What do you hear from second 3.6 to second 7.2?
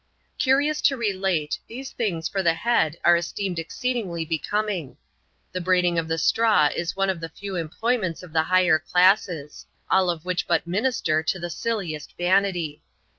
ceedingly becoming. The braiding of the straw is one of